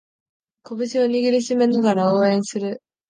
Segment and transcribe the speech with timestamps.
[0.63, 2.81] 拳を握りしめながら応援する